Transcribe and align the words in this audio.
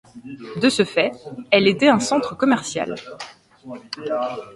De 0.59 0.67
ce 0.69 0.83
fait 0.83 1.11
elle 1.51 1.67
était 1.67 1.87
un 1.87 1.99
centre 1.99 2.33
commercial. 2.35 2.95